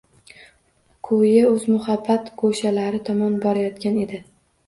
Ko’yi 1.09 1.43
o’z 1.49 1.67
muhabbat 1.73 2.31
go’shalari 2.43 3.01
tomon 3.11 3.35
borayotgan 3.45 4.01
edi. 4.07 4.23